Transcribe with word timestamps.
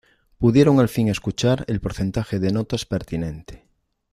Pudieron 0.39 0.79
al 0.79 0.89
fin 0.89 1.09
escuchar 1.09 1.63
el 1.67 1.79
porcentaje 1.79 2.39
de 2.39 2.51
notas 2.51 2.85
pertinente. 2.87 3.67